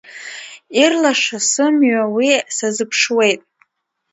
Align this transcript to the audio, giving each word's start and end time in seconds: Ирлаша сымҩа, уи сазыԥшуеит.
Ирлаша 0.81 1.39
сымҩа, 1.49 2.03
уи 2.15 2.29
сазыԥшуеит. 2.55 3.41